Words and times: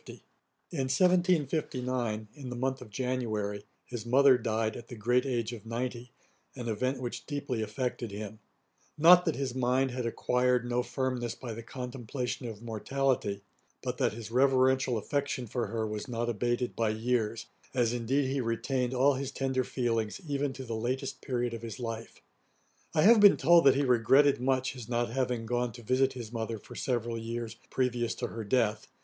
]1759: 0.71 1.45
ÆTAT. 1.45 1.45
50. 1.47 1.77
In 1.77 1.85
1759, 1.85 2.27
in 2.33 2.49
the 2.49 2.55
month 2.55 2.81
of 2.81 2.89
January, 2.89 3.65
his 3.85 4.03
mother 4.03 4.35
died 4.35 4.75
at 4.75 4.87
the 4.87 4.95
great 4.95 5.27
age 5.27 5.53
of 5.53 5.63
ninety, 5.67 6.11
an 6.55 6.67
event 6.67 6.99
which 6.99 7.27
deeply 7.27 7.61
affected 7.61 8.09
him; 8.11 8.39
not 8.97 9.25
that 9.25 9.35
'his 9.35 9.53
mind 9.53 9.91
had 9.91 10.07
acquired 10.07 10.67
no 10.67 10.81
firmness 10.81 11.35
by 11.35 11.53
the 11.53 11.61
contemplation 11.61 12.47
of 12.47 12.63
mortality;' 12.63 13.43
but 13.83 13.99
that 13.99 14.13
his 14.13 14.31
reverential 14.31 14.97
affection 14.97 15.45
for 15.45 15.67
her 15.67 15.85
was 15.85 16.07
not 16.07 16.27
abated 16.27 16.75
by 16.75 16.89
years, 16.89 17.45
as 17.75 17.93
indeed 17.93 18.27
he 18.27 18.41
retained 18.41 18.95
all 18.95 19.13
his 19.13 19.29
tender 19.29 19.63
feelings 19.63 20.19
even 20.27 20.51
to 20.51 20.63
the 20.63 20.73
latest 20.73 21.21
period 21.21 21.53
of 21.53 21.61
his 21.61 21.79
life. 21.79 22.23
I 22.95 23.03
have 23.03 23.19
been 23.19 23.37
told 23.37 23.65
that 23.65 23.75
he 23.75 23.83
regretted 23.85 24.41
much 24.41 24.73
his 24.73 24.89
not 24.89 25.11
having 25.11 25.45
gone 25.45 25.71
to 25.73 25.83
visit 25.83 26.13
his 26.13 26.31
mother 26.33 26.57
for 26.57 26.73
several 26.75 27.19
years, 27.19 27.55
previous 27.69 28.15
to 28.15 28.25
her 28.29 28.43
death. 28.43 28.87